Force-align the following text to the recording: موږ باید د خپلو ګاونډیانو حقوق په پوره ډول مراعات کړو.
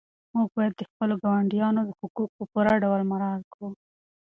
موږ 0.35 0.47
باید 0.57 0.73
د 0.77 0.81
خپلو 0.89 1.13
ګاونډیانو 1.23 1.81
حقوق 1.99 2.29
په 2.37 2.43
پوره 2.51 2.73
ډول 2.83 3.01
مراعات 3.11 3.43
کړو. 3.53 3.69